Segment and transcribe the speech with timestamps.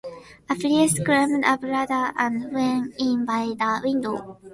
[0.49, 4.39] A priest climbed up a ladder and went in by the window.